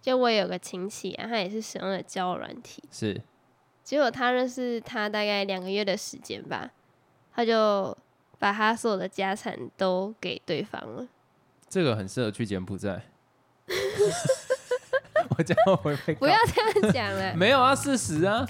[0.00, 3.20] 就我有个亲戚啊，他也是使用了交友软体，是
[3.84, 6.70] 结果他认识他大概两个月的时间吧，
[7.34, 7.96] 他就
[8.38, 11.06] 把他所有的家产都给对方了。
[11.68, 13.02] 这个很适合去柬埔寨。
[15.36, 18.48] 我这样会被不要这样讲了， 没有啊，事实啊。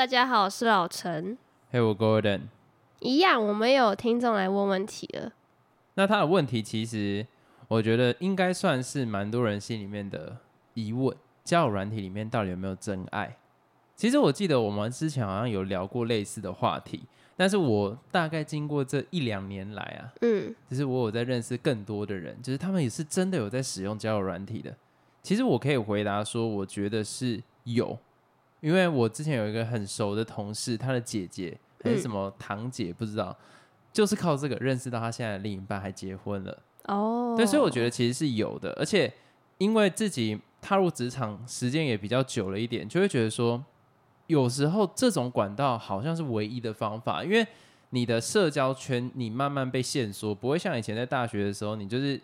[0.00, 1.36] 大家好，我是老陈。
[1.70, 2.44] 嘿，我 Gordon。
[3.00, 5.30] 一样，我们有听众来问问题了。
[5.92, 7.26] 那他的问题其实，
[7.68, 10.38] 我觉得应该算是蛮多人心里面的
[10.72, 11.14] 疑问：
[11.44, 13.36] 交友软体里面到底有没有真爱？
[13.94, 17.02] 其实我记得我们之前好像有聊过类似的话题，
[17.36, 24.74] 但是我大概经过这一两年来啊，嗯，就是我有在认识更多的人，就是他们也是真的有在使用交友软体的。
[25.22, 27.98] 其实我可以回答说，我觉得是有，
[28.60, 33.36] 因为我之前有一个很熟的同事，他的姐姐还是什么堂姐，不知道，
[33.92, 36.58] 就是靠这个认识到他现在的另一半，还结婚了。
[36.84, 39.12] 哦，对，所以我觉得其实是有的，而且
[39.58, 43.64] 因为自己踏入职场时间也比较久了一点，就会觉得说，
[44.26, 47.46] 有时候这种管道好像是唯一的方法，因为
[47.90, 52.20] 你的社交圈你慢慢被限缩，不会像以前在大学的时候，你就是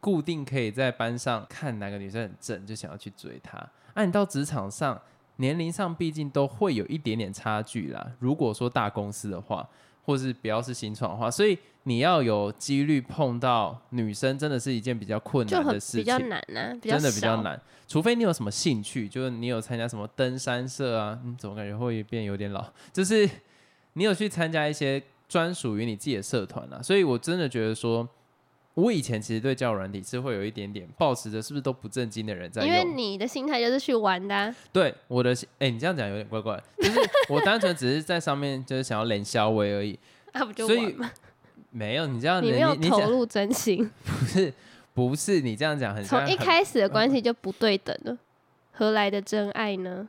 [0.00, 3.58] 固定可以在班上看哪个女生很正，就想要去追她。
[3.94, 5.00] 那、你到职场上，
[5.38, 8.12] 年龄上毕竟都会有一点点差距啦。
[8.20, 9.68] 如果说大公司的话，
[10.04, 16.28] 或是不要是新创的话，所以你要有几率碰到女生，真的是一件比较困难的事比较情。
[16.28, 17.42] 难啊，真的比较少。
[17.42, 22.64] 难，除非你有什么兴趣，就是你有参加什么登山社啊，嗯，怎么感觉会变有点老？
[22.92, 23.28] 就是
[23.92, 28.08] 你有去参加一些专属于你自己的社团啊，所以我真的觉得说，
[28.78, 32.84] 我以前其实对交友软体是会有一点点抱持着是不是都不正经的人在因为。
[32.84, 39.98] 你的心态就是去玩的啊、对我的，哎、你这样讲有点怪怪，就是我单纯只是在上面就是想要冷消微而已，
[40.30, 41.10] 啊，不就所以玩吗？
[41.70, 44.54] 没有你这样，你没有你投入真心， 不是
[44.94, 48.16] 不是你这样讲很像从一很开始的关系就不对等了，
[48.70, 50.08] 何来的真爱呢？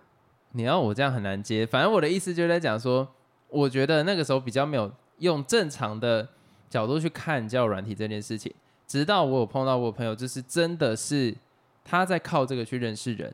[0.52, 3.08] 你要我这样很难接，反正我的意思就是在讲说，
[3.50, 6.28] 我觉得那个时候比较没有用正常的
[6.70, 8.54] 角度去看交友软体这件事情，
[8.88, 11.36] 直到我有碰到我朋友，就是真的是
[11.84, 13.34] 他在靠这个去认识人，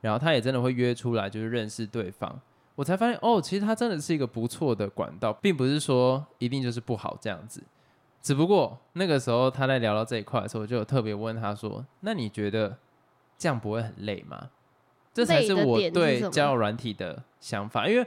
[0.00, 2.40] 然后他也真的会约出来就是认识对方，
[2.76, 7.62] 我才发现哦，其实他真的是一个不错的管道，并不是说一定就是不好这样子。
[8.22, 12.76] 只不过那个时候他在聊到这一块的时候，我就有特别问他说：“那你觉得
[13.38, 14.50] 这样不会很累吗？”
[15.14, 18.06] 这才是我对交友软体的想法，因为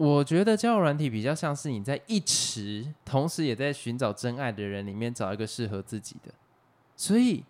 [0.00, 6.32] 我觉得交友软体比较像是你在一池，同时也在寻找真爱的人里面找一个适合自己的，
[6.96, 7.44] 所以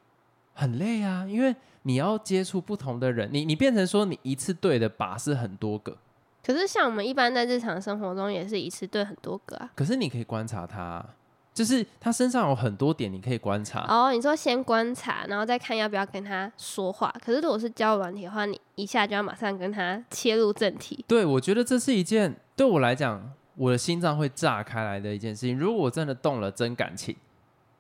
[0.55, 5.97] 很累啊，因为你要接触不同的人，你你变成说你一次对的靶是很多个，
[6.45, 9.71] 可是像我们一般在日常生活中也是一次对很多个啊。
[9.77, 11.15] 可是你可以观察他啊，
[11.53, 17.13] 就是他身上有很多点你可以观察，哦，你说先观察，然后再看要不要跟他说话。
[17.25, 21.05] 可是如果是交友软体的话，你一下就要马上跟他切入正题。
[21.09, 25.59] 对，我觉得这是一件对我来讲，我的心脏会炸开来的一件事情。
[25.59, 27.15] 如果我真的动了真感情，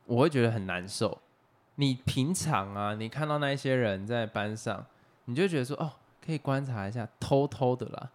[0.06, 1.18] 我会觉得很难受。
[1.76, 4.84] 你平常啊，你看到那一些人在班上，
[5.24, 5.90] 你就觉得说，哦，
[6.22, 8.10] 可以观察一下，偷偷的啦，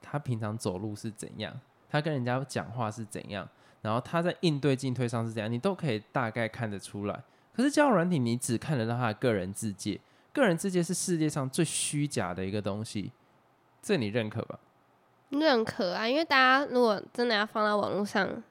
[0.00, 1.52] 他平常走路是怎样，
[1.90, 3.46] 他跟人家讲话是怎样，
[3.82, 7.22] 然后他在应对进退上是怎样，你都可以大概看得出来。
[7.54, 10.00] 可是交友软体，你只看得到他的个人字界，
[10.32, 13.10] 个人字界是世界上最虚假的一个东西，
[13.80, 14.58] 这你认可吧？
[15.30, 18.42] 认可啊，因为大家如果真的要放到网络上，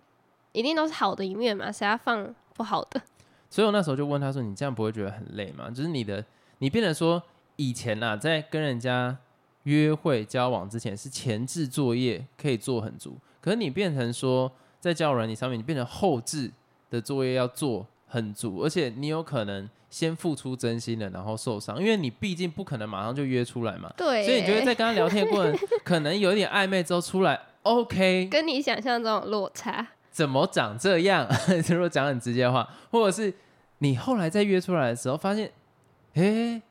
[0.51, 3.01] 一定都是好的一面嘛，谁要放不好的？
[3.49, 5.69] 所以我那时候就问他说：“你这样不会觉得很累吗？
[5.69, 6.25] 就是你的，
[6.57, 7.21] 你变成说
[7.55, 9.17] 以前啊，在跟人家
[9.63, 16.51] 约会交往之前是前置作业可以做很足，可是你变成说在交友软体上面，你变成后置
[16.89, 29.87] 的作业要做很足，而且你有可能先付出真心的，然后受伤，因为你毕竟不可能马上就约出来嘛，对，所以你就会在跟他聊天的过程，可能有一点暧昧之后出来，OK，跟你想象中有落差。
[30.11, 31.28] 怎么长这样？
[31.69, 33.33] 如果讲很直接的话，或者是
[33.79, 35.51] 你后来再约出来的时候，发现，
[36.13, 36.61] 诶，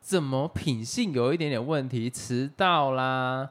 [0.00, 3.48] 怎么品性有一点点问题，迟到啦，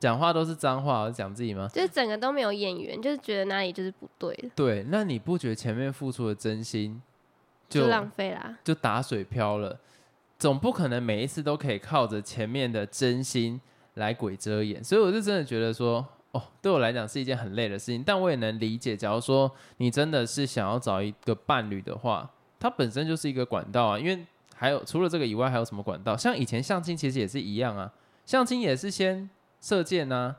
[0.00, 1.68] 讲话都是脏话，我讲自己吗？
[1.72, 7.00] 就是整个都没有演员，就是觉得哪里就是不对了，对，那你不觉得前面付出的真心
[7.68, 8.56] 就就浪费啦。
[8.64, 9.78] 就打水漂了？
[10.38, 13.60] 总不可能每一次都可以靠着前面的真心
[13.94, 18.96] 来鬼遮眼，所以我就真的觉得说，哦，对我来讲是一件很累的事情，但我也能理解。
[18.96, 24.24] 假如说你真的是想要找一个伴侣的话，它本身就是一个管道啊，因为
[24.54, 26.16] 还有除了这个以外，还有什么管道？
[26.16, 27.92] 像以前相亲其实也是一样啊，
[28.24, 29.28] 相亲也是先
[29.60, 30.36] 射箭呢、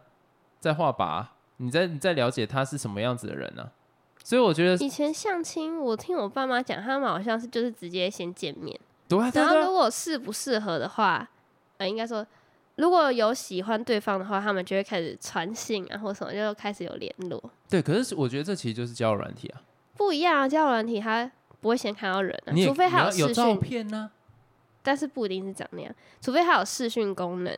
[0.59, 1.25] 在画靶，
[1.57, 3.69] 你在你在了解他是什么样子的人呢、
[4.23, 11.29] 所以我觉得，以前相亲，我听我爸妈讲，他们好像是就是直接先见面，对啊，然后如果适不适合的话，
[11.77, 12.25] 呃，应该说
[12.77, 17.41] 如果有喜欢对方的话，他们就会开始传信啊，或什么，就开始有联络。
[17.69, 19.62] 对，可是我觉得这其实就是交友软体啊，
[19.97, 21.29] 不一样啊，交友软体它
[21.59, 24.09] 不会先看到人、啊，除非你要有照还视讯，片呢、
[24.81, 27.56] 但是不一定是长那样，除非它有视讯功能。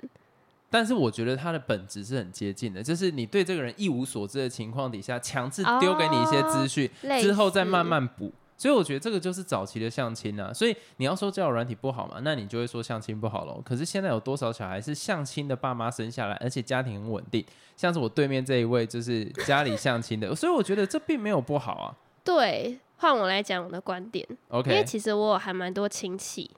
[0.74, 8.34] 但是我觉得它的本质是很接近的，就是你对这个人一无所知的情况底下，强制丢给你一些资讯，类之后再慢慢补。
[8.58, 10.52] 所以我觉得这个就是早期的相亲啊。
[10.52, 13.62] 所以你要说交友软体不好嘛，那你就会说相亲不好喽。
[13.64, 17.46] 可是现在有多少小孩是相亲的爸妈生下来，而且家庭很稳定？
[17.78, 21.94] 像是我对面这一位就是家里相亲的， 所以我觉得这并没有不好啊。
[22.24, 26.50] 对，换我来讲我的观点，OK，因为其实我有还蛮多亲戚，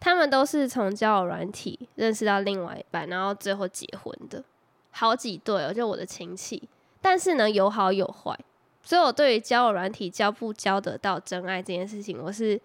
[0.00, 4.42] 他们都是从交友软体认识到另外一半，然后最后结婚的，
[4.90, 6.62] 好几对哦，就我的亲戚。
[7.02, 8.38] 但是呢，有好有坏，
[8.82, 12.60] 所以我对于交友软体交不交得到真爱这件事情，我是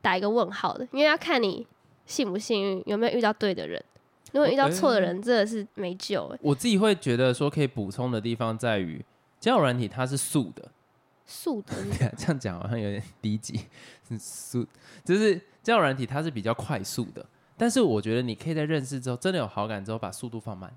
[0.00, 1.66] 打一个问号的，因为要看你
[2.06, 3.82] 幸不幸运，有没有遇到对的人。
[4.32, 6.26] 如果遇到错的人，真的是没救。
[6.28, 6.38] 哎。
[6.40, 9.04] 我自己会觉得说可以补充的地方在于，
[9.38, 10.70] 交友软体它是素的，
[11.26, 11.74] 素的
[12.16, 13.60] 这样讲好像有点低级，
[14.08, 14.66] 是速，
[15.04, 17.24] 就是交友软体它是比较快速的，
[17.56, 20.72] 但是我觉得你可以在认识之后，真的有好感之后，把速度放慢。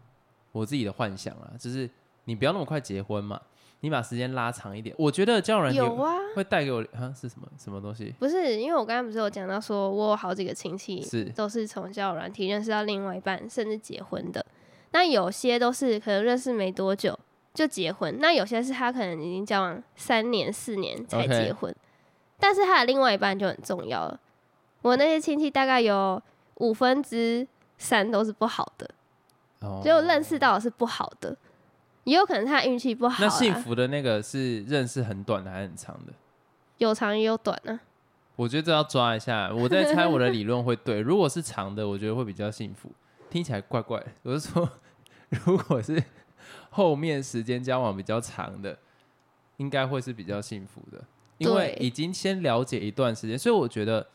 [0.52, 1.90] 我自己的幻想啊，就是
[2.24, 3.42] 你不要那么快结婚嘛，
[3.82, 4.96] 你把时间拉长一点。
[4.98, 8.14] 我觉得交友软体有啊，会带给我啊是什么什么东西？
[8.20, 14.46] 不是因为我刚刚不是有讲到说，我有好几个亲戚是都是从交友软体认识到另外一半，甚至结婚的。
[14.92, 17.20] 那有些都是可能认识没多久
[17.54, 21.76] 就结婚，那有些是他可能已经交往三年、四年才结婚
[22.40, 24.18] 但是他的另外一半就很重要了。
[24.86, 26.22] 我那些亲戚大概有
[26.58, 27.48] 五分之
[27.80, 28.88] 三都是不好的，
[29.62, 31.36] 哦只有认识到是不好的，
[32.04, 36.14] 也有可能他运气不好那幸，福的那个是认识很短的还是很长的？
[36.78, 37.80] 有长也有短啊。
[38.36, 39.52] 我觉得这要抓一下。
[39.52, 42.92] 我在猜我的理论会对，如果是长的，我觉得会比较幸福。
[43.28, 44.70] 听起来怪怪的，我是说，
[45.30, 46.04] 如果是
[46.70, 48.78] 后面时间交往比较长的，
[49.58, 51.04] 应该会是比较幸福的，
[51.40, 54.06] 因为已经先了解一段时间，所以我觉得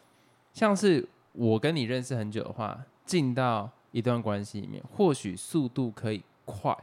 [0.52, 6.76] 像是我跟你认识很久的话，进到一段关系里面，或许速度可以快。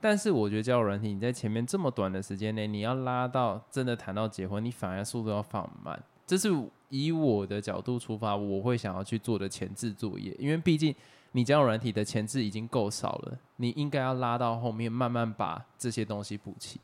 [0.00, 5.98] 但是我觉得交友软体，你在前面这么短的时间内，你要拉到真的谈到结婚，你反而速度要放慢。
[6.26, 6.48] 这是
[6.90, 10.94] 以我的角度出发，我会想要去做的前置作业，因为毕竟
[11.32, 16.78] 你交友软体的前置已经够少了，你应该要拉到后面慢慢把这些东西补齐。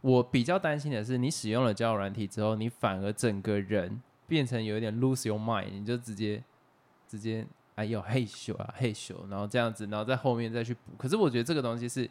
[0.00, 6.40] 我比较担心的是，你使用了交友软体之后，你反而整个人变成有一点 lose your mind，你就直接
[7.08, 7.44] 直接
[7.74, 10.92] 哎呦嘿咻啊嘿咻，然后这样子，然后在后面再去补。
[10.96, 12.08] 可是我觉得这个东西是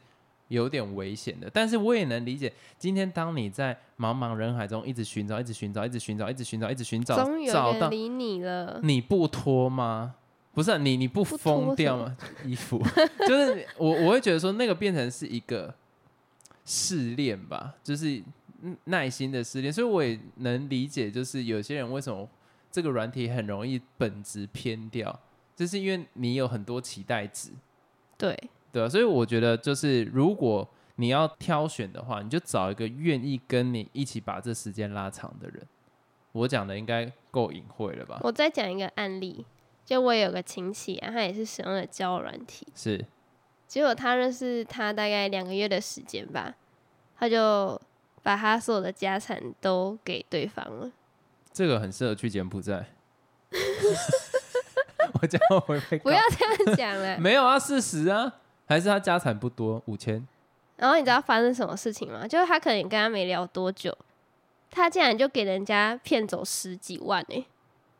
[0.47, 10.15] 有点危险的，但是我也能理解，今天当你在茫茫人海中一直寻找、一直寻找、一直寻找、一直寻找、一直寻找，终于找到理你了，你不脱吗？
[10.53, 12.17] 不是、你你不疯掉吗？
[12.43, 12.81] 衣服
[13.27, 15.71] 就是我我会觉得说那个变成是一个
[16.65, 18.23] 试炼吧，就是
[18.85, 22.27] 耐心的试炼，所以我也能理解，就是有些人为什么
[22.71, 25.19] 这个软体很容易本质偏掉，
[25.55, 27.51] 就是因为你有很多期待值，
[28.17, 28.37] 对，
[28.71, 35.65] 对啊，所以我觉得就是如果你要挑选的话，你就找一个愿意跟你一起把这时间拉长的人。
[36.31, 38.19] 我讲的应该够隐晦了吧？
[38.23, 39.45] 我再讲一个案例，
[39.85, 43.03] 就我有个亲戚啊，他也是使用了交友软体，是
[43.67, 46.55] 结果他认识他大概两个月的时间吧，
[47.17, 47.79] 他就
[48.21, 50.91] 把他所有的家产都给对方了。
[51.51, 52.87] 这个很适合去柬埔寨。
[55.19, 57.17] 我这样会被不要这样讲了。
[57.21, 58.35] 没有啊，事实啊，
[58.67, 60.27] 还是他家产不多，五千。
[60.75, 62.27] 然后你知道发生什么事情吗？
[62.27, 63.97] 就是他可能跟他没聊多久，
[64.69, 67.43] 他竟然就给人家骗走十几万哎、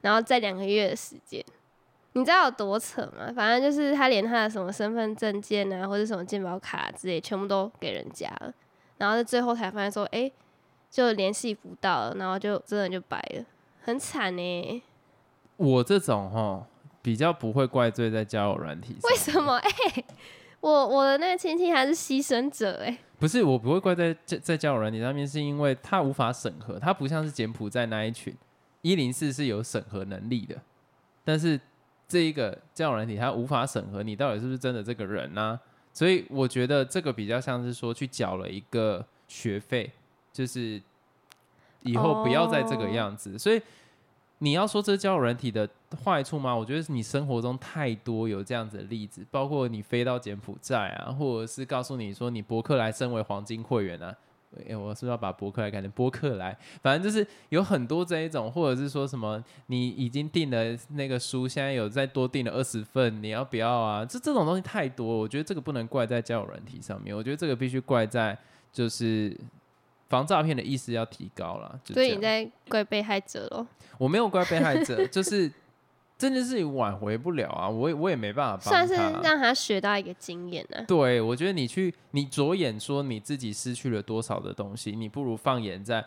[0.02, 1.44] 然后在两个月的时间，
[2.12, 3.34] 你知道有多扯吗？
[3.36, 8.54] 反正就是他连他的什么身份证件啊，或者什么健保卡之类，全部都给人家了，
[8.98, 10.32] 然后在最后才发现说，哎、
[10.90, 13.46] 就联系不到了，然后就真的就白了，
[13.82, 14.84] 很惨呢、
[15.58, 16.66] 我这种哈
[17.02, 19.10] 比较不会怪罪在交友软体上。
[19.10, 19.56] 为什么？
[19.58, 19.72] 哎、
[20.60, 28.36] 我我的那个亲戚还是牺牲者哎、不是，我不会怪在在在交友软体上面，是因为它无法审核，它不像是柬埔寨那一群
[28.82, 30.56] 一零四是有审核能力的，
[31.24, 31.60] 但是
[32.08, 35.60] 这一个交友软体它无法审核你到底是不是真的这个人呢、
[35.98, 39.92] 所以我觉得这个比较像是说去缴了一个学费，
[40.32, 40.80] 就是
[41.82, 43.36] 以后不要再这个样子。
[43.36, 43.60] 所以
[44.38, 45.68] 你要说这交友软体的
[46.06, 46.56] 坏处吗？
[46.56, 54.16] 我觉得你生活中太多有这样子的例子，包括你飞到柬埔寨啊，或者是告诉你说你博客来身为黄金会员啊。
[54.70, 56.58] 哎，我是不是要把博客来改成博客来？
[56.82, 64.06] 反正就是有很多这一种，或者是说什么你已经订了那个书，现在有再多订了二十份，你要不要啊？
[64.06, 68.38] 这这种东西太多，我觉得这个不能怪在交友软体上面，我觉得这个必须怪在
[68.72, 69.36] 就是
[70.10, 71.80] 防诈骗的意识要提高了。
[71.86, 73.68] 所以你在怪被害者咯。
[73.98, 75.52] 我没有怪被害者， 就是
[76.18, 78.96] 这件事情挽回不了啊，我也我也没办法帮算是。
[79.22, 86.04] 让他学到一个经验呢、对，我觉得你去你着眼说你自己失去了多少的东西，你不如放眼在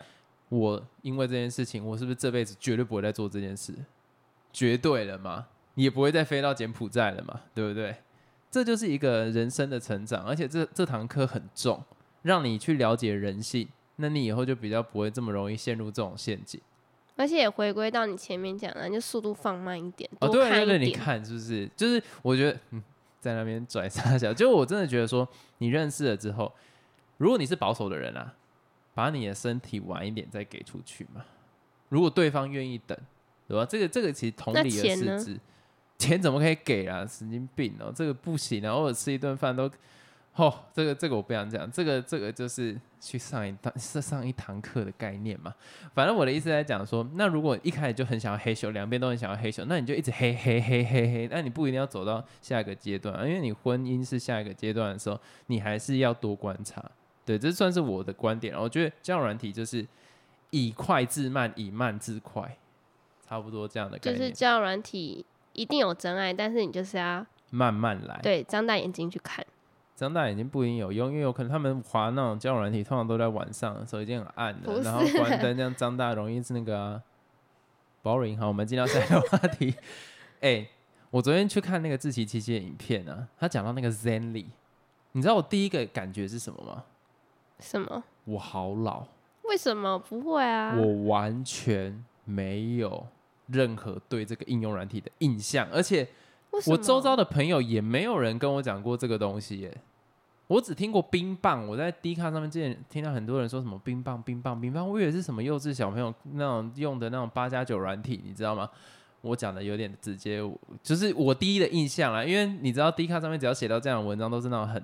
[0.49, 3.73] 我因为这件事情，我是不是这辈子绝对不会再做这件事，
[4.51, 7.95] 绝对了嘛，你也不会再飞到柬埔寨了嘛，对不对？
[8.49, 11.81] 这就是一个人生的成长，而且这这堂课很重，
[12.23, 16.59] 让你去了解人性，那你以后就比较不会这么容易陷入这种陷阱。
[17.21, 20.79] 而且也回归到你前面讲的，你就速度放慢一点，哦，多对对对。
[20.79, 21.69] 你看是不是？
[21.75, 22.81] 就是我觉得，嗯，
[23.19, 25.27] 在那边拽撒小，就我真的觉得说，
[25.59, 26.51] 你认识了之后，
[27.17, 28.33] 如果你是保守的人啊，
[28.95, 31.23] 把你的身体晚一点再给出去嘛。
[31.89, 32.97] 如果对方愿意等，
[33.47, 33.63] 对吧？
[33.63, 35.39] 这个这个其实同理的钱呢是指，
[35.99, 37.05] 钱怎么可以给啊？
[37.05, 38.71] 神经病哦，这个不行啊！
[38.71, 39.69] 偶尔吃一顿饭都，
[40.35, 45.53] 哦，这个这个我不想讲，这个这个就是去上一堂上上一堂课的概念嘛。
[45.93, 56.83] 反正我的意思在讲说，那如果一开始就很想要黑咻，两边都很想要黑咻，那你就一直黑黑黑黑黑，那你不一定要走到下一个阶段啊，因为你婚姻是下一个阶段的时候，你还是要多观察。
[57.25, 58.57] 对，这算是我的观点。
[58.57, 59.85] 我觉得交友软体就是
[60.49, 62.57] 以快制慢，以慢制快，
[63.27, 68.17] 差不多这样的概念，就是交友软体一定有真爱，但是你就是要慢慢来。
[68.23, 69.45] 对张大眼睛去看。
[70.01, 77.03] 张大眼睛不一定有用，因为有可能他们滑那种交友软体，通常都在晚上，手已经很暗了，然后关灯， 这样张大容易是那个、啊、
[78.01, 78.35] boring。
[78.35, 79.75] 好，我们进到下一个话题。
[80.39, 80.67] 哎、
[81.11, 84.47] 我昨天去看那个自奇七七的影片啊，他讲到那个 Zenly，
[85.11, 86.83] 你知道我第一个感觉是什么吗？
[87.59, 88.03] 什么？
[88.23, 89.05] 我好老，
[89.43, 90.75] 为什么不会啊？
[90.75, 93.05] 我完全没有
[93.45, 96.07] 任何对这个应用软体的印象，而且
[96.65, 99.77] 我周遭的朋友也没有人跟我讲过这个东西耶。
[100.51, 108.69] 我只听过冰棒，我在 D 卡上面之前听到很多人说什么冰棒、冰棒、冰棒，我以为是什么幼稚小朋友那种用的那种八加九软体，你知道吗？
[109.21, 110.41] 我讲的有点直接，
[110.83, 114.83] 就是我第一的印象啦，因为你知道 D 卡上面只要写到这样的文章，都是那种很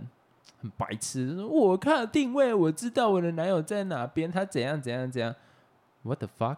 [0.61, 5.35] 很白痴，我看了定位，我知道我的男友在哪边，他怎样怎样怎样。
[6.03, 6.55] What the fuck？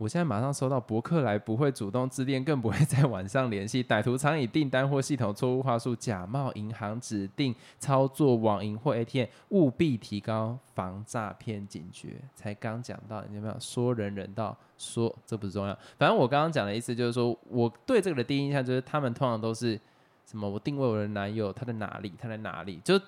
[0.00, 3.84] 我现在马上收到博客来不会主动致电，更不会在晚上联系。
[3.84, 12.16] 歹徒常以订单或系统错误话术假冒银行指定操作网银或 ATM，务必提高防诈骗警觉。
[12.34, 14.56] 才刚讲到，你有没有说人人道？
[14.78, 19.78] 说这不是重要，反正我刚刚讲的意思就是说，我对这个的第一印象就是他们通常都是
[20.24, 20.48] 什么？
[20.48, 22.10] 我定位我的男友，他在哪里？
[22.18, 22.80] 他在哪里？
[22.82, 22.98] 就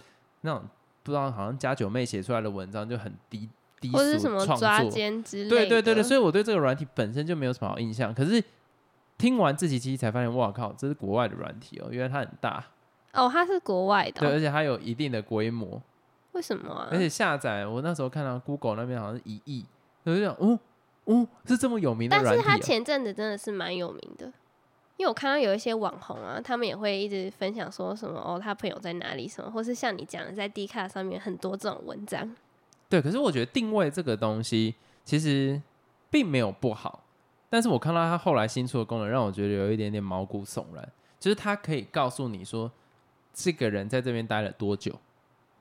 [0.43, 0.63] 那种
[1.03, 3.49] 不知道，好像家九妹写出来的文章就很低
[3.83, 4.83] 低或者是什么抓。
[4.85, 5.51] 奸之类的。
[5.51, 8.15] 对对对对，所以我对这个软体本身就没有什么好印象。
[8.15, 8.43] 可是
[9.19, 12.65] 听完自己期才发现，哇靠，这是国外的软体哦，原来它很大，
[13.13, 15.83] 哦，它是国外的对，哦、而且它有一定的规模，
[16.33, 16.89] 为什么啊？
[16.91, 19.65] 而且下载我那时候看到 Google 那边好像是一亿，
[20.05, 20.59] 我就想，哦
[21.05, 24.27] 哦，是这么有名的但是软体、哦，他前阵子真的是蛮有名的，
[24.97, 32.35] 因为我看到有一些网红啊，他们也会一直分享说什么哦，他朋友在哪里什么，或是像你讲的，在 D 卡上面很多这种文章。
[32.93, 35.59] 对，可是我觉得定位这个东西其实
[36.11, 37.03] 并没有不好，
[37.49, 40.87] 但是我看到它后来新出的功能，让我觉得有一点点毛骨悚然，
[41.19, 42.71] 就是它可以告诉你说
[43.33, 44.95] 这个人在这边待了多久，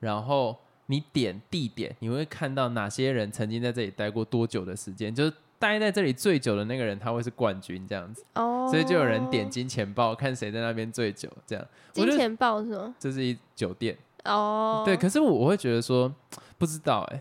[0.00, 0.58] 然后
[0.88, 12.94] 你点地点，你会看到哪些人曾经在这里待过多久的时间，就是待在这里最久的那个人他会是冠军这样子，哦，所以就有人点金钱豹看谁在那边最久，这样金钱豹是吗？
[12.98, 13.96] 这是一酒店。
[14.24, 16.14] 哦，对，可是我我会觉得说，
[16.62, 17.20] 不知道哎、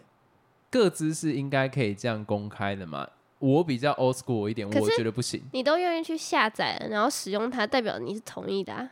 [0.70, 3.10] 各自是应该可以这样公开的嘛？
[3.40, 5.42] 我比较 old school 一点，我觉得不行。
[5.52, 8.92] 你都愿意去下载，然后使用它，代表你是同意的、啊。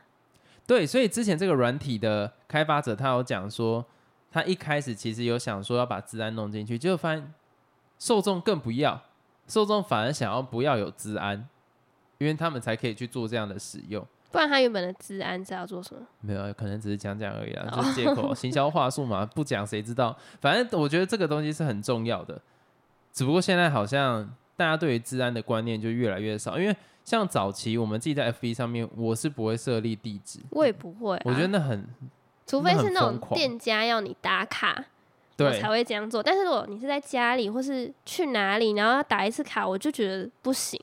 [0.65, 3.86] 对，所以之前这个软体的开发者他有讲说，
[4.32, 7.32] 他一开始其实有想说要把治安弄进去，结果发现
[8.00, 9.00] 受众更不要，
[9.48, 11.48] 受众反而想要不要有治安，
[12.18, 14.03] 因为他们才可以去做这样的使用。
[14.31, 16.01] 不然他原本的治安是要做什么？
[16.21, 20.15] 没有，可能只是讲讲而已啦，哦就是借口、 行销话术嘛，不讲谁知道？
[20.39, 22.39] 反正我觉得这个东西是很重要的，
[23.12, 31.88] 只不过现在好像大家对于治安的观念就越来越少，因为像早期我们自己在 FB 上面，我是不会设立地址，我也不会、啊，我觉得那很
[32.45, 34.83] 除非是那种店家要你打卡，我
[35.38, 36.21] 对才会这样做。
[36.21, 40.79] 但是如果你是在家里或是去哪里，然后要打一次卡，我就觉得不行。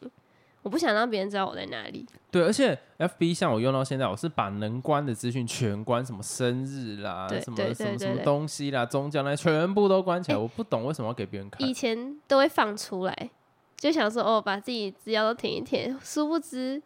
[0.67, 2.05] 我不想让别人知道我在哪里。
[2.29, 10.37] 对，而且 FB 像我用到现在，我是把能关的资讯全关，什么生日啦，什么什么什么东西啦，宗教那全部都关起来。
[10.37, 11.73] 哎我不懂为什么要给别人看以。
[11.73, 13.31] 前都会放出来，
[13.77, 16.83] 就想说哦，把自己资料都填一填，殊不知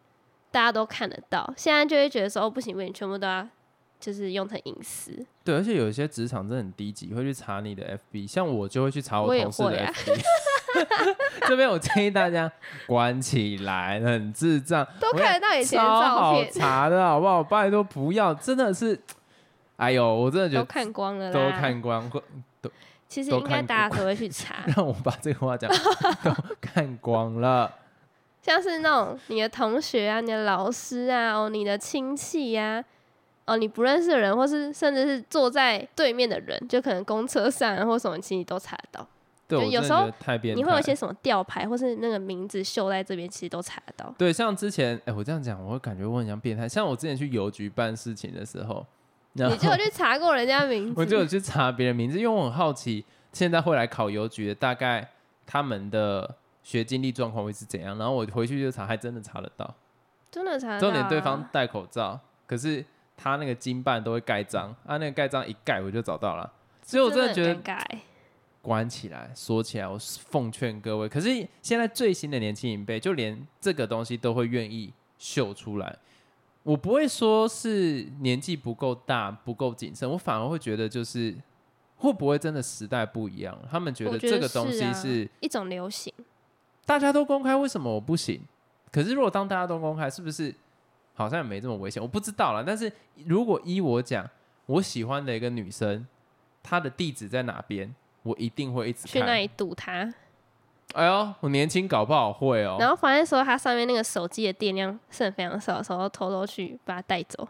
[0.50, 1.50] 大家都看得到。
[1.56, 3.48] 现在就会觉得说哦，不行不行，全部都要
[3.98, 5.24] 就是用成隐私。
[5.42, 10.20] 对，而且有一些职场真的很低级，会去查你的 FB，像我就会去查我同事的会啊 FB。
[11.48, 12.50] 这边我建议大家
[12.86, 17.42] 关起来，很智障，都看得到以前照片，查的好不好？
[17.42, 18.98] 拜托不要，真的是，
[19.76, 21.32] 哎呦，我真的觉得都看光了。
[21.32, 22.22] 都看光，过。
[23.08, 25.68] 其实应该大家都会去查， 让我把这个话讲，
[26.22, 27.72] 都看光了。
[28.40, 32.82] 像是那种你的同学啊、你的老师啊、哦、你的亲戚呀、
[33.46, 39.06] 哦，你不认识的人，或是甚至是坐在对面的人，就可能公车上啊或什么，其实你都查得到。
[39.58, 40.10] 对，就有时候。
[40.54, 44.14] 你会有一些什么吊牌，或是那个名字绣在这边，其实都查得到。
[44.16, 46.68] 对，像之前，哎、我这样讲，我会感觉我很像变态。
[46.68, 48.86] 像我之前去邮局办事情的时候，
[49.32, 50.94] 你就有去查过人家名字？
[51.00, 55.08] 我就有去查别人名字，因为我很好奇，现在会来考邮局的大概
[55.46, 57.98] 他们的学经历状况会是怎样。
[57.98, 59.74] 然后我回去就查，还真的查得到。
[60.30, 60.80] 真的查得到、啊。
[60.80, 62.84] 重点对方戴口罩，可是
[63.16, 66.52] 他那个经办都会盖章，啊，那个盖章一盖我就找到了。
[66.82, 67.54] 所以我真的觉得
[68.62, 71.08] 关起来、锁起来，我奉劝各位。
[71.08, 71.28] 可是
[71.62, 75.98] 现在最新的年轻一辈，就连这个东西都会愿意秀出来。
[76.62, 81.34] 我不会说是年纪不够大、不够谨慎，我反而会觉得就是
[81.96, 83.58] 会不会真的时代不一样？
[83.70, 86.12] 他们觉得这个东是啊西是一种流行。
[86.84, 88.42] 大家都公开，为什么我不行？
[88.92, 90.54] 可是如果当大家都公开，是不是
[91.14, 92.02] 好像也没这么危险？
[92.02, 92.62] 我不知道啦。
[92.66, 92.92] 但是
[93.24, 94.28] 如果依我讲，
[94.66, 96.06] 我喜欢的一个女生，
[96.62, 99.12] 她的地址在哪边，我一定会一直看。
[99.12, 100.12] 去那里堵他，
[100.94, 102.76] 哎呦，我年轻搞不好会哦。
[102.78, 107.48] 然后发现说他上面那个手机的电量剩非常少的时候，偷偷去把它带走。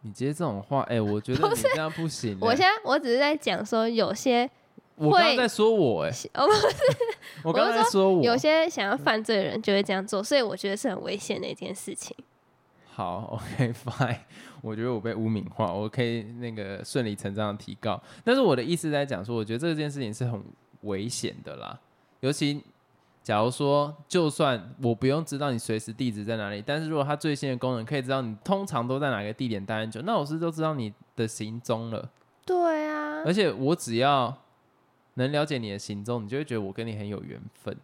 [0.00, 4.50] 你接这种话，哎、我觉得你这样不行、我哎现在我只是在讲说，有些
[4.96, 6.44] 我刚刚在说我、哎，哦
[7.44, 8.22] 我刚刚在说我。
[8.22, 12.16] 有些想要犯罪的人就会这样做，所以我觉得是很危险的一件事情。
[12.94, 14.18] 好， OK fine，
[14.60, 18.00] 我觉得我被污名化，我可以那个顺理成章的提高。
[18.22, 20.42] 但是我的意思在讲说，我觉得这件事情是很
[20.82, 21.78] 危险的啦。
[22.20, 22.62] 尤其
[23.22, 32.10] 假如说，就算我不用知道你随时地址在哪里，但是如果它最新的功能可以知道你通常都在哪个地点待很久，那我是不是都知道你的行踪了。
[32.44, 34.36] 对啊，而且我只要
[35.14, 37.76] 能了解你的行踪，你就会觉得我跟你很有缘分。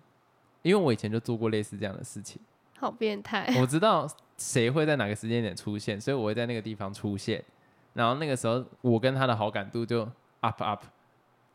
[0.63, 2.43] 因为我以前就做过类似这样的事情。
[2.79, 3.47] 好变态。
[3.61, 7.45] 我知道谁会在哪个时间点出现，所以我会在那个地方出现。
[7.93, 10.09] 然后那个时候，我跟他的好感度就
[10.41, 10.85] up up。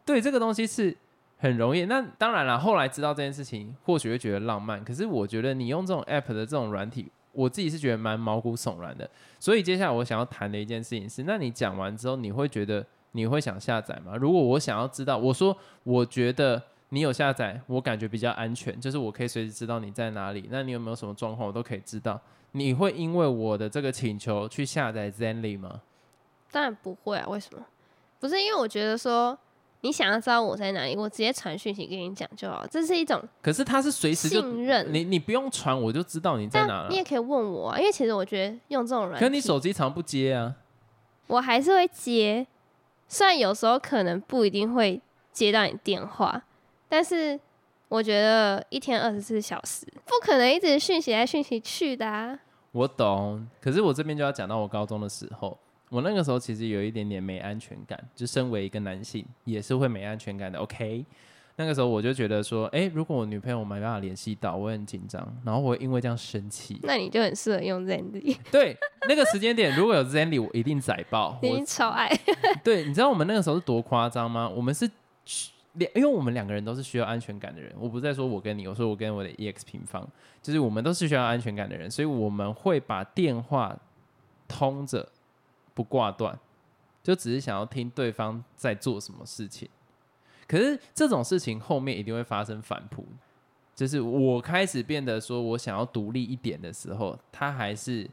[0.05, 0.95] 对，这个东西是
[1.37, 1.85] 很容易。
[1.85, 4.83] 那当然了，后来知道这件事情，或许会觉得浪漫。
[4.83, 9.09] 可是我觉得你用这种 app 的这种软体，我自己是觉得蛮毛骨悚然的。
[9.39, 14.17] 所以接下来我想要谈的一件事情是，那你讲完之后，你会觉得你会想下载吗？
[14.17, 16.61] 如果我想要知道，我说我觉得。
[16.93, 20.47] 你有下载，我感觉比较安全，就是我可以随时知道你在哪里。
[20.51, 22.21] 那你有没有什么状况，我都可以知道。
[22.51, 25.81] 你会因为我的这个请求去下载 Zenly 吗？
[26.51, 27.65] 当然不会啊，为什么？
[28.19, 29.35] 不是因为我觉得说
[29.81, 34.85] 你想要知道我在哪里，我直接传讯息跟你讲就好，这是一种可是它是随时就信任。
[34.93, 36.97] 你你不用传，我就知道你在哪了你。
[36.97, 40.55] 也可以问我啊，因为其实我觉得用这种软，可你手机常不接啊？
[41.25, 42.45] 我还是会接，
[43.07, 45.01] 虽然有时候可能不一定会
[45.31, 46.43] 接到你电话，
[46.93, 47.39] 但是
[47.87, 52.37] 我觉得一天二十四小时不可能一直讯息来讯息去的啊。
[52.71, 55.57] 我懂，可是我这边就要讲到我高中的时候，
[55.89, 60.59] 我那个时候其实有一点点没安全感，就身为一个男性也是会没安全感的。
[60.59, 61.03] OK，
[61.55, 66.79] 那个时候我就觉得说，哎、如果我女朋友没办法联系到，我很紧张，然后我会因为这样生气。
[66.83, 68.77] 那你就很适合用 Zendy 对，
[69.09, 71.39] 那个时间点如果有 Zendy，我一定载爆。
[71.41, 72.07] 你超爱。
[72.63, 74.47] 对，你知道我们那个时候是多夸张吗？
[74.47, 74.87] 我们是
[75.73, 77.73] 两，因为我们两个人都是需要安全感的人。
[77.77, 80.07] 我不是在说我跟你，我说我跟我的 EX 平方，
[80.41, 83.77] 就是我们都是需要安全感的人，所以我们会把电话
[84.47, 85.09] 通着
[85.73, 86.37] 不挂断，
[87.01, 89.67] 就只是想要听对方在做什么事情。
[90.47, 93.03] 可是这种事情后面一定会发生反扑，
[93.73, 98.07] 就是我开始变得说我想要独立一点的时候，他还是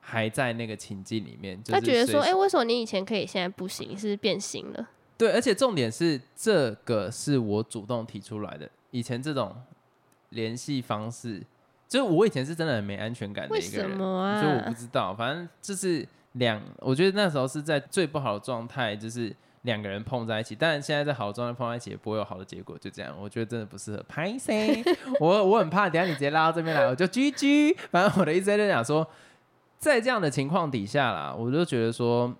[0.00, 3.98] 还在那个情境里面，就是他觉得说，随哎、为什么你以前可以，现在不行？
[3.98, 4.88] 是变形了？
[5.16, 8.68] 对，而且重点是这个是我主动提出来的。
[8.90, 9.54] 以前这种
[10.30, 11.40] 联系方式，
[11.88, 14.74] 就是我以前是真的很没安全感的一个人，什么所以我不啊？
[14.76, 15.14] 知道。
[15.14, 20.54] 反正就是两，我觉得那时候是在最不好的状态，就是两个人碰在一起。
[20.54, 23.14] 但现在在好的状态碰在一起也不会有好的结果，就这样。
[23.20, 24.82] 我觉得真的不适合拍 C，
[25.20, 27.76] 我我很怕，等下你直接拉到这边来，我就 GG。
[27.90, 29.06] 反正我的意思在讲说，
[29.78, 32.34] 在这样的情况底下啦，我就觉得说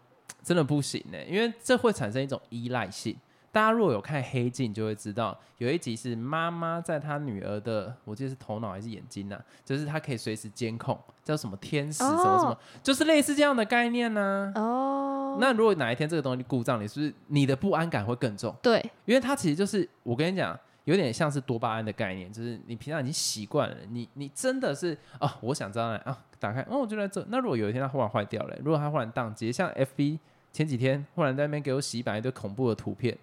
[0.45, 3.17] 真的不行呢、因为这会产生一种依赖性。
[3.51, 18.53] 大家如果有看《黑镜》，就会知道有一集是妈妈在她女儿的，我记得是头脑还是眼睛呐、就是她可以随时监控，叫什么天使什么什么，哦就是类似这样的概念呢、哦，那如果哪一天这个东西故障，你是不是你的不安感会更重？
[18.61, 27.25] 对，因为它其实就是我跟你讲，有点像是多巴胺的概念，就是你平常已经习惯了，你你真的是啊，我想知道啊，打开哦，我就在这。
[27.29, 30.19] 那如果有一天它忽然坏掉了，如果它忽然宕机，像 FB
[30.55, 33.19] 前几天忽然在那边给我洗版一堆恐怖的图片，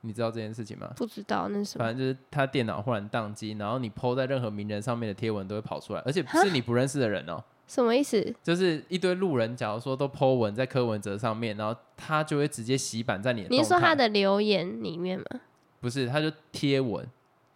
[0.00, 0.92] 你知道这件事情吗？
[0.96, 8.34] 不知道那是什么反正就是他电脑忽然宕机，然后你 PO 在任何名人上面的贴文都会跑出来，而且不是你不认识的人哦，什么意思？
[8.42, 13.48] 就是一堆路人，假如说都 PO 文在柯文哲上面，然后他就会直接洗版在你的。
[13.50, 15.40] 你是说他的留言里面吗？
[15.80, 17.06] 不是，他就贴文，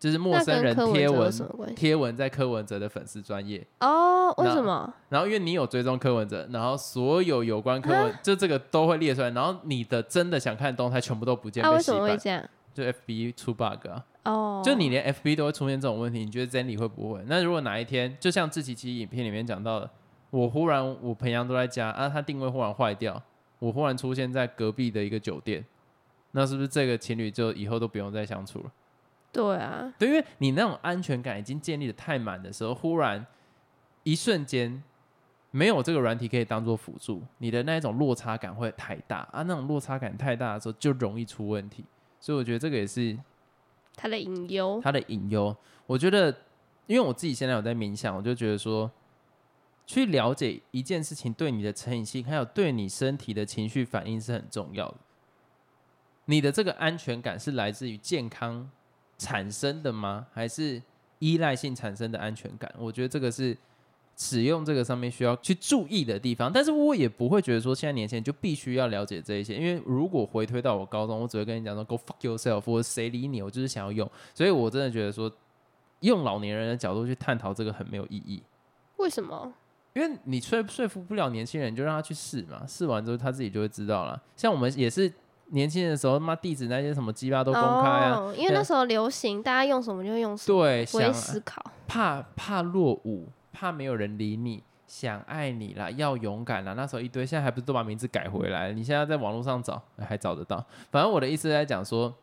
[0.02, 1.32] 就是陌生人贴文？
[1.76, 4.92] 贴文在柯文哲的粉丝专业，哦，为什么？
[5.08, 12.44] 然后因为你有追踪柯文哲，然后所有有关柯文就这个都会列出来，然后你的真的想看的动态全部都不见，啊，被洗为什么会，这样？
[12.74, 14.04] 就 FB 出 bug 啊。
[14.24, 17.22] 哦，就你连 FB 都会出现这种问题，你觉得 Zenny 会不会？
[17.28, 19.88] 那如果哪一天，就像志奇奇影片里面讲到的，
[20.30, 23.22] 我忽然我平常都在家啊，他定位忽然坏掉，
[23.60, 25.64] 我忽然出现在隔壁的一个酒店，
[26.32, 28.72] 那是不是这个情侣就以后都不用再相处了？
[29.33, 33.27] 对啊，对，因为你那种安全感已经建立的太满的时候，忽然
[34.03, 34.83] 一瞬间
[35.51, 41.85] 没有这个软体可以当做辅助，你的那一种落差感会太大啊，那种落差感太大的时候就容易出问题。
[42.21, 43.18] 所以我觉得这个也是
[43.97, 44.81] 他的隐忧。
[44.83, 45.57] 他的隐忧。
[45.87, 46.29] 我觉得，
[46.87, 48.90] 因为我自己现在有在冥想，我就觉得说，
[49.87, 54.97] 去了解一件事情对你的成瘾性，还有对你身体的情绪反应是很重要的。
[56.27, 58.71] 你的这个安全感是来自于健康
[59.22, 60.26] 产生的吗？
[60.32, 60.82] 还是
[61.20, 62.68] 依赖性产生的安全感？
[62.76, 63.56] 我觉得这个是
[64.16, 66.52] 使用这个上面需要去注意的地方。
[66.52, 74.11] 但是我也不会觉得说现在年轻人就必须要了解这一些，因为如果回推到我高中，我只会跟你讲说 “go fuck yourself”，或者谁理你，我就是想要用。
[74.35, 75.32] 所以我真的觉得说，
[76.00, 78.42] 用老年人的角度去探讨这个很没有意义。
[78.96, 79.52] 为什么？
[79.94, 84.20] 因为你说说服不了年轻人，你就让他去试嘛，试完之后他自己就会知道了。
[84.35, 85.12] 像我们也是
[85.52, 91.62] 年轻的时候，妈地址那些什么鸡巴都公开啊，哦，因为那时候流行，大家用什么就用什么，对，不会想思考。
[91.86, 96.72] 怕怕落伍，怕没有人理你，想爱你啦，要勇敢啦。
[96.72, 98.72] 那时候一堆，现在还不是都把名字改回来？
[98.72, 100.64] 你现在在网络上找，哎还找得到。
[100.90, 102.14] 反正我的意思是在讲说，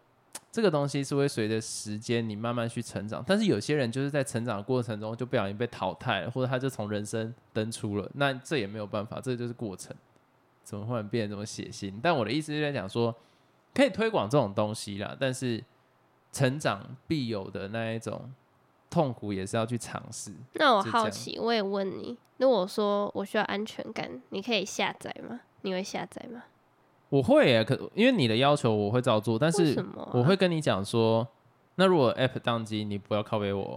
[0.51, 9.95] 这个东西是会随着时间你慢慢去成长，但是有些人就是在成长的过程中就不小心被淘汰了，或者他就从人生登出了，那这也没有办法，这就是过程。
[10.69, 11.91] 怎么忽然变得这么血腥？
[11.99, 13.15] 但我的意思是在讲说，
[13.73, 15.63] 可以推广这种东西啦，但是
[16.31, 18.31] 成长必有的那一种
[18.87, 20.31] 痛苦也是要去尝试。
[20.53, 25.39] 那我好奇，我也问你，如果说我需要安全感，你可以下载吗？
[25.61, 26.43] 你会下载吗？
[27.09, 31.27] 我会耶，可因为你的要求我会照做，但是我会跟你讲说，
[31.73, 33.75] 那如果 App 宕机，你不要靠背我哦。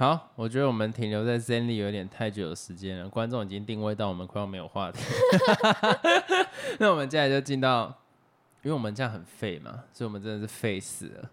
[0.00, 4.98] 好，我觉得我们停留在 Zenly 有点太久的时间了，观众已经定位到我们快要没有话题。
[6.80, 7.94] 那我们接下来就进到，
[8.62, 11.30] 因为我们这样很废嘛，所以我们真的是废死了，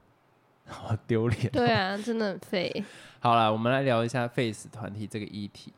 [0.67, 1.49] 好丢脸。
[1.49, 2.83] 对啊，真的很废。
[3.21, 5.71] 好了，我们来聊一下 Face 团体这个议题。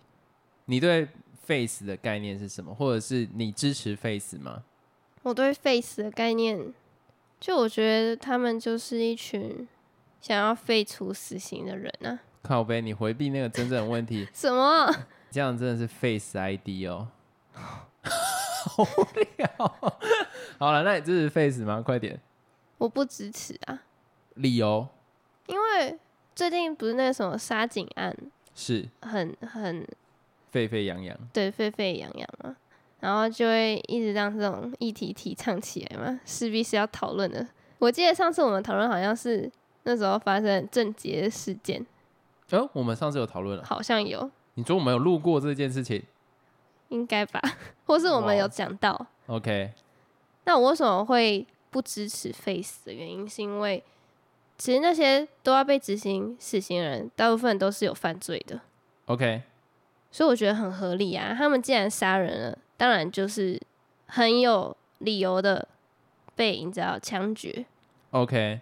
[0.66, 1.08] 你对
[1.46, 2.74] Face 的概念是什么？
[2.74, 4.64] 或者是你支持 Face 吗？
[5.22, 6.74] 我对 face 的概念，
[7.40, 9.68] 就我觉得他们就是一群
[10.20, 12.22] 想要废除死刑的人啊。
[12.42, 14.94] 靠背，你回避那个真正的问题， 什么？
[15.32, 17.08] 这样真的是 Face ID 哦。
[18.02, 19.48] 好无聊。
[20.58, 21.82] 好了，那你支持 Face 吗？
[21.82, 22.20] 快点，
[22.78, 23.84] 我不支持啊，
[24.36, 24.88] 理由
[25.48, 25.98] 因为
[26.36, 28.16] 最近不是那个什么杀警案，
[28.56, 29.86] 是很很
[30.52, 31.18] 沸沸扬扬。
[31.32, 32.56] 对沸沸扬扬嘛，
[33.00, 37.46] 然后就会一直让这种议题提倡起来嘛，势必是要讨论的。
[37.78, 39.50] 我记得上次我们讨论好像是
[39.84, 41.86] 那时候发生郑捷的事件，
[42.58, 46.02] 哦，我们上次有讨论了，好像有，你说我们有录过这件事情
[46.88, 47.40] 应该吧，
[47.86, 49.08] 或是我们有讲到。
[49.28, 49.74] ？OK，
[50.46, 53.84] 那我为什么会不支持 Face 的原因，是因为
[54.58, 58.60] 其实那些都要被执行死刑的人，大部分都是有犯罪的
[59.06, 59.44] ，OK，
[60.12, 61.36] 所以我觉得很合理啊。
[61.38, 63.62] 他们既然杀人了，当然就是
[64.08, 65.68] 很有理由的
[66.36, 67.66] 被你知道枪决。
[68.10, 68.60] OK，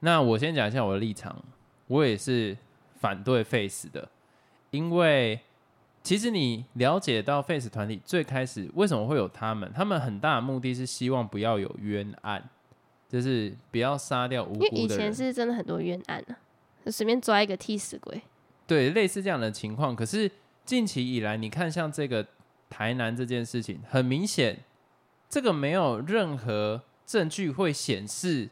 [0.00, 1.42] 那我先讲一下我的立场，
[1.88, 2.56] 我也是
[3.04, 4.08] 反对 Face 的，
[4.70, 5.38] 因为
[6.02, 12.48] 其实你了解到 Face 团体最开始为什么会有他们，他们很大的目的是希望不要有冤案，
[13.06, 15.12] 就是不要杀掉无因为以前。
[15.12, 16.40] 是真的很多冤案啊，
[16.82, 18.22] 就随便抓一个替死鬼。
[18.66, 19.94] 对，类似这样的情况。
[19.94, 20.30] 可是
[20.64, 22.26] 近期以来，你看像这个
[22.70, 24.60] 台南这件事情，很明显，
[25.28, 28.48] 这个没有任何证据会显示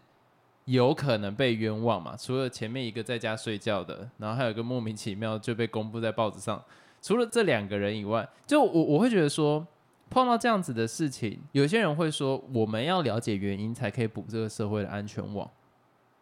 [0.66, 2.16] 有可能被冤枉嘛。
[2.16, 6.62] 除了前面一个在家睡觉的，然后还有一个莫名其妙就被公布在报纸上。
[7.00, 9.66] 除了这两个人以外，就我我会觉得说，
[10.08, 15.48] 碰到这样子的事情，有些人会说，我们要了解原因才可以补这个社会的安全网。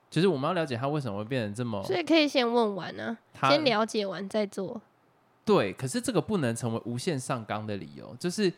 [0.08, 4.80] 就是我们要了解他为什么会变成这么，所以可以先问完啊，先了解完再做。
[5.44, 8.52] 对，可是这个不能成为无限上纲的理由，就是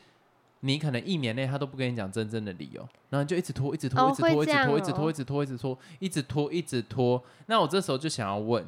[0.64, 7.24] 你可能一年内他都不跟你讲真正的理由，然后你就一直拖，一直拖，哦一直拖，一直拖，一直哦拖，一直拖，一直拖，一直拖，一直拖。
[7.46, 8.64] 那我这时候就想要问，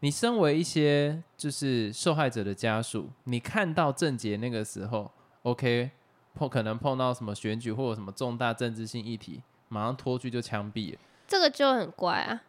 [0.00, 5.10] 你身为一些就是受害者的家属，你看到郑杰那个时候
[5.42, 5.90] ，OK，
[6.34, 10.98] 碰可能碰到什么选举或者什么重大政治性议题，马上拖去就枪毙了。
[11.28, 12.42] 这个就很怪啊。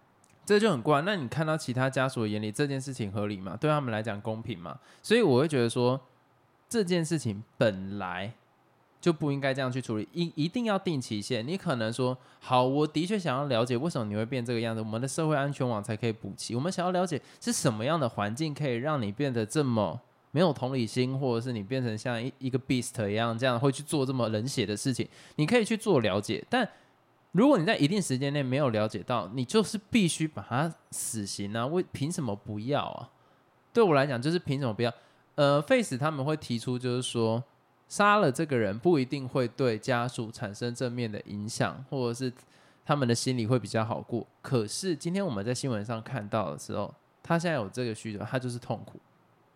[0.46, 1.02] 这就很怪。
[1.02, 3.58] 那你看到其他家属的眼里，这件事情合理吗？
[3.60, 4.80] 对他们来讲公平吗？
[5.04, 6.00] 所以我会觉得说，
[6.70, 8.34] 这件事情本来
[9.08, 11.48] 就不应该这样去处理，一一定要定期限。
[11.48, 16.54] 你可能说，好，我的确想要了解为什么你会变这个样子，我们的社会安全网才可以补齐。
[16.54, 19.98] 我们想要了解是什么样的环境可以让你变得这么。
[20.32, 26.68] 没有同理心，或者是你变成像一一个 beast 一样，这样会去做这么冷血的事情，你可以去做了解，但
[27.32, 31.66] 如果你在一定时间内没有了解到，你就是必须把他死刑啊！
[31.66, 33.10] 为凭什么不要啊？
[33.72, 34.94] 对我来讲，就是凭什么不要？
[35.36, 37.44] 呃，Face 他们会提出，就是说
[37.88, 42.32] 杀了这个人不一定会对家属产生正面的影响，或者是
[42.86, 44.26] 他们的心理会比较好过。
[44.42, 49.00] 可是今天我们在新闻上看到的时候，他现在有这个需求，他就是痛苦。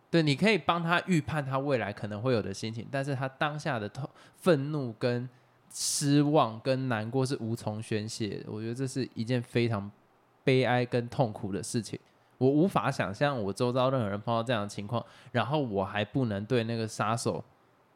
[0.09, 5.29] 对，你可以帮他预判他未来可能会有的心情，但是他当下的痛、愤怒跟
[5.69, 8.45] 失望跟难过是无从宣泄的。
[8.51, 9.89] 我觉得这是一件非常
[10.43, 11.97] 悲哀跟痛苦的事情。
[12.37, 17.41] 我无法想象我周遭任何人碰到这样的情况，然后我还不能对那个杀手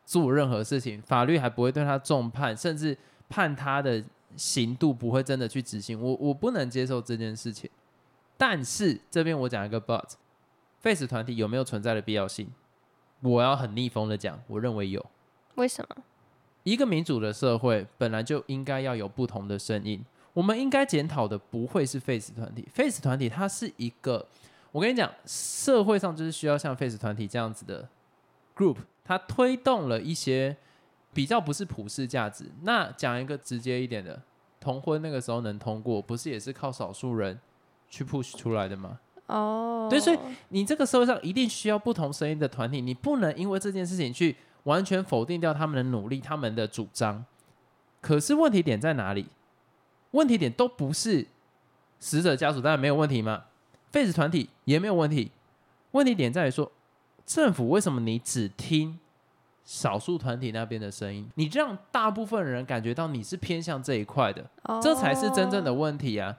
[0.06, 4.04] 做任何事情，法律还不会对他重判，甚至判他的
[4.36, 6.00] 刑度不会真的去执行。
[6.00, 7.70] 我我不能接受这件事情。
[8.38, 12.48] 但是这边我讲一个 but，face 团体有没有存在的必要性？
[13.22, 15.04] 我要很逆风的讲，我认为有。
[15.56, 16.04] 为什么？
[16.64, 20.04] 一个民主的社会本来就应该要有不同的声音。
[20.34, 24.28] 我们应该检讨的不会是 Face 团体，Face 团体它是一个，
[24.74, 27.88] 我跟你讲，社会上就是需要像 Face 团体这样子的
[28.54, 30.58] group，它推动了一些
[31.14, 32.52] 比较不是普世价值。
[32.64, 34.22] 那讲一个直接一点的，
[34.60, 37.40] 同婚那个时候能通过，不是也是靠少数人
[37.90, 39.00] 去 push 出来的吗？
[39.28, 47.24] 哦，对所以你这个社会上一定需要不同声音的团体，你不能因为这件事情去完全否定掉他们的努力、他们的主张。
[48.02, 49.28] 可是问题点在哪里？
[50.12, 51.28] 问题点都不是
[52.00, 53.46] 死者家属当然没有问题嘛
[53.92, 55.32] ，face 团体也没有问题。
[55.92, 56.72] 问题点在于说，
[57.26, 59.00] 政府为什么你只听
[59.64, 61.30] 少数团体那边的声音？
[61.36, 64.46] 你让大部分人感觉到你是偏向这一块的，
[64.82, 66.38] 这才是真正的哦问题啊！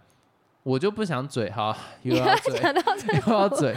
[0.62, 2.55] 我就不想嘴哈， 又要嘴，
[3.27, 3.75] 又要嘴。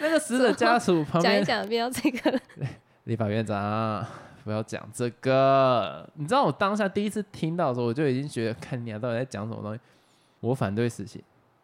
[0.00, 2.40] 那个死者家属旁边，讲一讲，不要这个。
[3.04, 4.06] 立法院长
[4.44, 6.08] 不要讲这个。
[6.14, 9.80] 你知道我当下第一次听到的时候，我就已经觉得，看你啊，到底在讲什么东西？
[10.40, 11.20] 我反对死刑，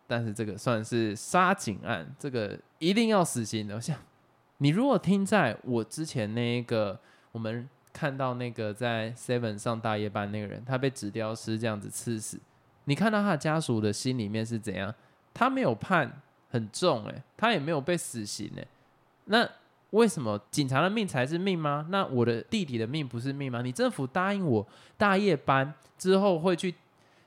[0.09, 3.77] 但是这个算是杀警案，这个一定要死刑的。
[3.77, 3.97] 我想，
[4.65, 6.99] 你如果听在我之前那一个，
[7.33, 12.41] 我们看到那个在 Seven 上大夜班那个人，他被纸雕师这样子刺死，
[12.85, 14.95] 你看到他的家属的心里面是怎样？
[15.35, 16.11] 他没有判
[16.49, 18.67] 很重、欸，他也没有被死刑、欸，
[19.27, 19.47] 那
[19.91, 21.87] 为什么警察的命才是命吗？
[21.91, 23.61] 那我的弟弟的命不是命吗？
[23.61, 26.75] 你政府答应我大夜班之后会去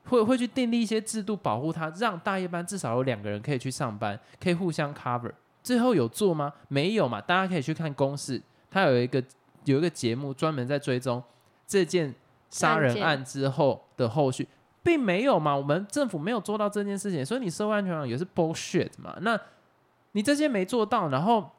[0.05, 5.31] 会会去订立一些制度保护他，让大夜班至少有两个人可以去上班，可以互相 cover。
[5.67, 6.53] 最后有做吗？
[6.69, 7.19] 没有嘛？
[7.19, 9.21] 大家可以去看公式，他有一个
[9.65, 11.21] 有一个节目专门在追踪
[11.67, 12.15] 这件
[12.49, 14.47] 杀人案之后的后续，
[14.81, 15.53] 并没有嘛？
[15.53, 19.13] 我们政府没有做到这件事情，所以你社会安全网也是 bullshit 嘛？
[19.19, 19.37] 那
[20.13, 21.51] 你这些没做到，然后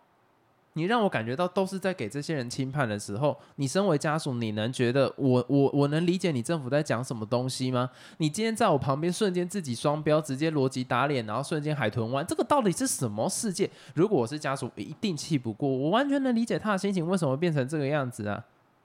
[0.74, 7.90] 你让我感觉到都是在给这些人轻判的时候，你身为家属，你能觉得我我我能理解你政府在讲什么东西吗？
[8.18, 13.68] 你今天在我旁边瞬间自己双标，直接逻辑打脸，然后瞬间海豚湾，这个到底是什么世界？
[13.94, 18.44] 如果我是家属，一定气不过，我完全能理解他的心情，为什么变成这个样子啊？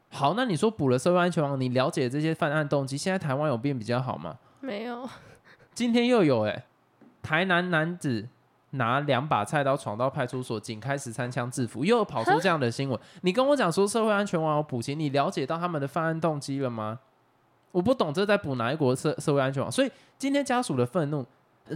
[0.10, 4.38] 好，那你说补了社会安全网，你了解这些犯案动机，现在台湾有变比较好吗？
[4.62, 5.10] 没有，
[5.74, 6.65] 今天又有哎、
[7.22, 8.28] 台南男子
[8.76, 13.00] 拿两把菜刀闯到派出所，仅开十三枪制服，又跑出这样的新闻。
[13.22, 17.00] 你跟我讲说社会安全网有补齐，你了解到他们的犯案动机了吗？
[17.72, 19.72] 我不懂这在补哪一国社社会安全网。
[19.72, 21.26] 所以今天家属的愤怒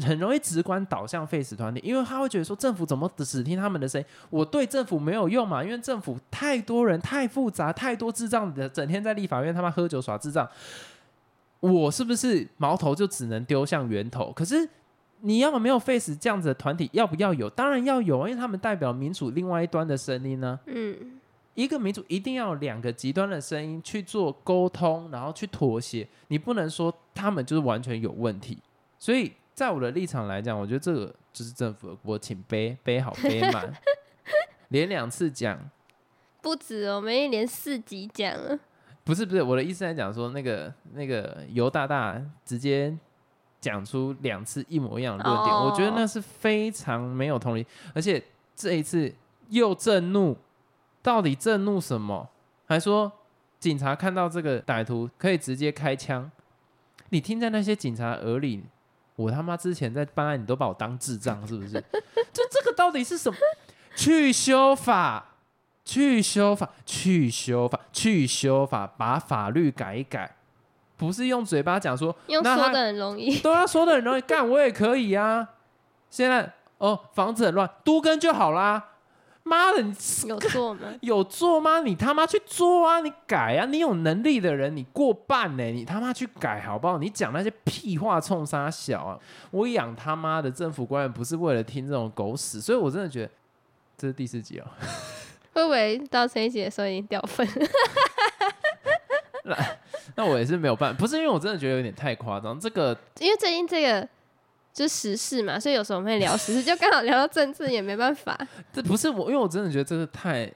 [0.01, 4.07] 很容易直观导向 face 团体，因为他会觉得说政府怎么只听他们的声音？
[4.29, 5.63] 我对政府没有用嘛？
[5.63, 10.47] 因为政府太多人太复杂，太多智障的，整天在立法院他妈喝酒耍智障。
[11.59, 14.31] 我是不是矛头就只能丢向源头？
[14.33, 14.69] 可是
[15.21, 17.49] 你要么没有 face 这样子的团体，要不要有？
[17.49, 20.59] 当然要有，因为他们代表民主另外一端的声音呢。
[20.65, 21.19] 嗯，
[21.55, 26.07] 一个民主一定要有两个极端的声音去做沟通，然后去妥协。
[26.27, 28.57] 你不能说他们就是完全有问题。
[28.99, 33.73] 所以在我的立场来讲，我觉得这个就是政府的锅，请背背好背满，
[34.69, 35.59] 连两次讲。
[36.41, 38.57] 不止哦，我们连四集讲了。
[39.03, 42.95] 不是不是，我的意思在讲说，那个那个尤大大直接
[43.59, 48.23] 讲出两次一模一样的论点，我觉得那是非常没有同理，而且
[48.55, 49.13] 这一次
[49.49, 50.37] 又震怒，
[51.01, 52.29] 到底震怒什么？
[52.65, 53.11] 还说
[53.59, 56.29] 警察看到这个歹徒可以直接开枪，
[57.09, 58.63] 你听在那些警察耳里，
[59.15, 61.83] 我他妈之前在办案，你都把我当智障是不是？
[62.33, 63.37] 这这个到底是什么？
[63.95, 65.33] 去修法。
[65.89, 70.35] 去修法，去修法，去修法，把法律改一改，
[70.97, 75.47] 不是用嘴巴讲说，用说的很容易， 都要说的很容易，干我也可以啊。
[76.09, 78.83] 现在哦，房子很乱，都跟就好啦。
[79.43, 80.79] 妈的，你有做吗？
[80.99, 81.79] 有做吗？
[81.79, 82.99] 你他妈去做啊！
[82.99, 83.65] 你改啊！
[83.65, 86.97] 你有能力的人，你过半呢，你他妈去改好不好？
[86.97, 89.17] 你讲那些屁话冲啥小啊？
[89.51, 93.31] 我养他妈的政府官员不是为了听这种狗屎，所以我真的觉得
[93.97, 94.65] 这是第四集哦。
[95.53, 97.47] 会不会到这一集的时候已经掉粉？
[100.17, 102.59] 那那我也是没有办法，不是因为我真的觉得有点太夸张。
[102.59, 104.01] 这个因为最近这个
[104.73, 108.35] 就是时事嘛，所以有时候我们会聊时事，就刚好聊到政治也没办法。
[108.73, 110.51] 这不是我，因为我真的觉得这个太，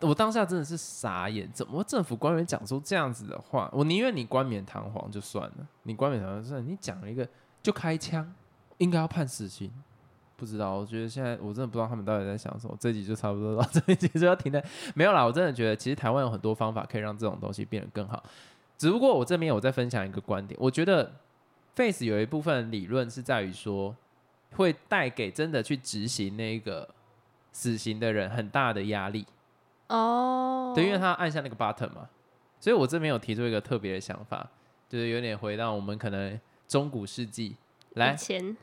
[0.00, 3.70] 我当下真的是傻眼，怎么政府官员讲出这样子的话？
[3.72, 7.26] 我宁愿你冠冕堂皇就算了，你冠冕堂皇算，你讲了一个
[7.62, 8.34] 就开枪，
[8.78, 9.70] 应该要判死刑。
[10.36, 12.76] 不知道，我觉得现在我真的不知道他们到底在想什么。
[12.80, 14.60] 这集就差不多到这一集就要停了，
[14.92, 15.24] 没有啦。
[15.24, 18.20] 我真的觉得，其实台湾有很多方法可以让这种东西变得更好。
[18.82, 21.08] 只不过我这边我在分享一个观点，我觉得
[21.76, 23.94] Face 有一部分理论是在于说，
[24.56, 26.88] 会带给真的去执行那个
[27.52, 29.24] 死刑的人很大的压力。
[29.86, 32.08] 哦，对，因为他按下那个 button 嘛，
[32.58, 34.44] 所以我这边有提出一个特别的想法，
[34.88, 37.54] 就是有点回到我们可能中古世纪。
[37.94, 38.16] 来，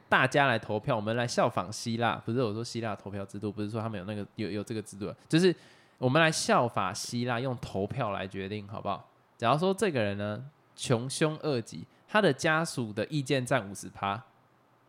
[0.09, 2.21] 大家来投票，我们来效仿希腊。
[2.25, 5.55] 不是我说希腊投票制度，不是说他们有那个有有这个制度，就是
[5.97, 9.08] 我们来效法希腊，用投票来决定，好不好？
[9.39, 10.43] 假如说这个人呢
[10.75, 14.21] 穷凶恶极，他的家属的意见占五十趴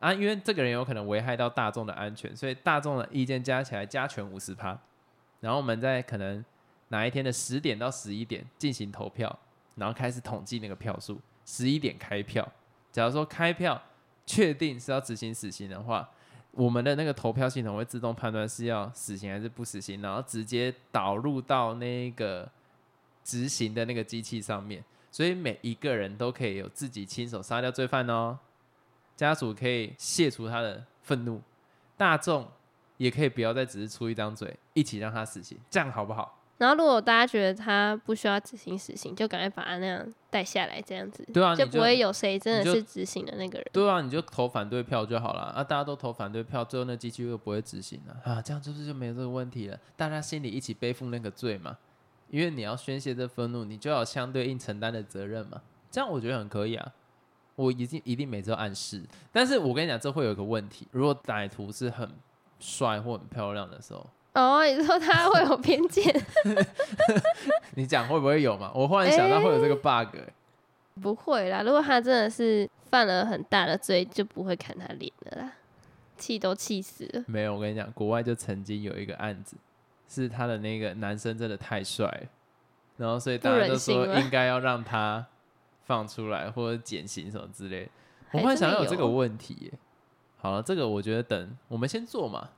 [0.01, 4.77] 啊，因为这个人有可能危害到大众的安全，所以大众的意见加起来加权五十趴。
[5.39, 6.45] 然后我们在可能
[6.89, 9.39] 哪一天的十点到十一点进行投票，
[9.77, 12.47] 然后开始统计那个票数，十一点开票。
[12.91, 13.81] 假如说开票。
[14.27, 16.09] 确定是要执行死刑的话，
[16.53, 22.49] 我们的那个投票系统会自动判断是要死刑还是不死刑，然后直接导入到那个
[23.25, 28.39] 执行的那个机器上面，所以每一个人都可以有自己亲手杀掉罪犯哦，
[29.17, 31.41] 家属可以卸除他的愤怒，
[31.97, 32.49] 大众
[32.97, 36.37] 也可以不要再只是出一张嘴，一起让他死刑，这样好不好？
[36.59, 43.67] 然后，如果大家觉得他不需要执行死刑，就赶快把他那样带下来，这样子，对啊，就不会有谁真的是执行的那个人。
[43.73, 45.65] 对啊，你就投反对票就好了啊！
[45.65, 48.43] 大家都投反对票，最后那机器又不会执行了啊！
[48.43, 49.81] 这样是不是就没有这个问题了？
[49.97, 51.79] 大家心里一起背负那个罪嘛，
[52.31, 55.61] 因为你要宣泄这愤怒，你就要相对应承担的责任嘛。
[55.91, 56.93] 这样我觉得很可以啊！
[57.57, 62.09] 我一定一定每周暗示，但是我跟你讲，这会有一个问题：如果歹徒是很
[62.59, 64.07] 帅或很漂亮的时候。
[64.33, 66.05] 哦，你说他会有偏见？
[67.75, 68.71] 你讲会不会有嘛？
[68.75, 70.17] 我忽然想到会有这个 bug。
[71.03, 75.53] 不会啦，如果他真的是犯了很大的罪，就不会看他脸的啦，
[76.17, 77.25] 气都气死了。
[77.27, 79.57] 没有，我跟你讲，国外就曾经有一个案子，
[80.11, 82.29] 是他的那个男生真的太帅，
[82.97, 85.25] 然后所以大家都说应该要让他
[85.87, 87.89] 放出来或者减刑什么之类。
[88.33, 89.73] 我忽然想到有这个问题。
[90.39, 92.49] 好了，这个我觉得等我们先做嘛。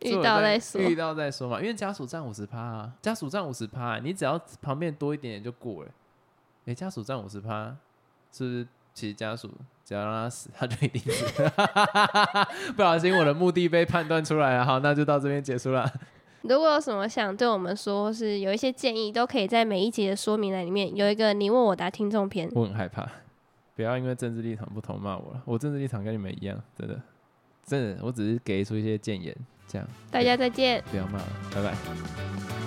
[0.00, 5.90] 遇到再说，遇到再说嘛，因为家属占五十趴啊，家属占五十趴，你只要旁边多一点点就过了。
[6.66, 7.74] 哎，家属占五十趴，
[8.32, 8.66] 是不是？
[8.94, 9.50] 其实家属
[9.84, 11.24] 只要让他死，他就一定死。
[12.76, 15.90] 不小心我的目的被判断出来了，好，那就到这边结束了。
[16.42, 22.50] 如果有什么想对我们说，或是有一些建议，都可以在每一集的说明栏里面有一个你问我答听众篇。
[22.54, 23.08] 我很害怕，
[23.74, 27.00] 不要因为政治立场不同骂我了，我政治立场跟你们一样，真的。
[27.64, 29.36] 真的，我只是给出一些建言，
[29.68, 30.82] 这样大家再见。
[30.90, 32.61] 不要骂了，拜拜。